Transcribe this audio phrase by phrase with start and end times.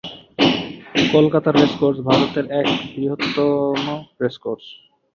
[1.11, 3.85] কলকাতার রেসকোর্স ভারতের এক বৃহত্তম
[4.21, 4.65] রেসকোর্স।